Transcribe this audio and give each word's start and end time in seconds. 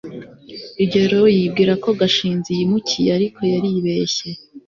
rugeyo 0.77 1.21
yibwiraga 1.35 1.79
ko 1.83 1.89
gashinzi 1.99 2.49
yimukiye 2.57 3.09
ariko 3.17 3.39
yaribeshye 3.53 4.29